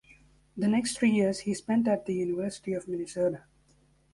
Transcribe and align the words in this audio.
The 0.57 0.67
next 0.67 0.97
three 0.97 1.11
years 1.11 1.41
he 1.41 1.53
spent 1.53 1.87
at 1.87 2.07
the 2.07 2.15
University 2.15 2.73
of 2.73 2.87
Minnesota. 2.87 3.43